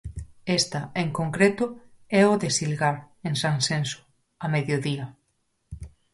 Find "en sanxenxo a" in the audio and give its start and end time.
3.27-4.47